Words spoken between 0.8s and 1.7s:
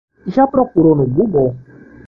no Google?